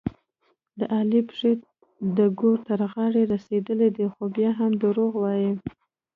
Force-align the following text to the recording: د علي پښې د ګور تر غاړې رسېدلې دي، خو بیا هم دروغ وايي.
د 0.77 0.79
علي 0.95 1.21
پښې 1.27 1.51
د 2.17 2.19
ګور 2.39 2.57
تر 2.67 2.79
غاړې 2.91 3.23
رسېدلې 3.33 3.89
دي، 3.95 4.05
خو 4.13 4.23
بیا 4.35 4.49
هم 4.59 4.71
دروغ 4.83 5.11
وايي. 5.19 5.51